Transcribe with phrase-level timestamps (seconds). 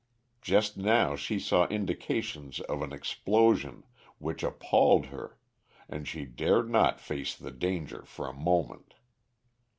[0.41, 3.83] Just now she saw indications of an explosion,
[4.17, 5.37] which appalled her,
[5.87, 8.95] and she dared not face the danger for a moment.